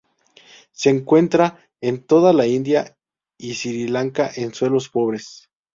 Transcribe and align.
Se 0.71 0.89
encuentra 0.89 1.63
en 1.79 2.03
toda 2.07 2.33
la 2.33 2.47
India 2.47 2.97
y 3.37 3.53
Sri 3.53 3.87
Lanka 3.87 4.31
en 4.35 4.51
suelos 4.51 4.89
pobres. 4.89 5.47